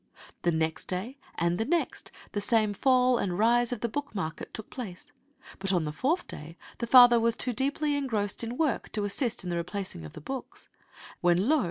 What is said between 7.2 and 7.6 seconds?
too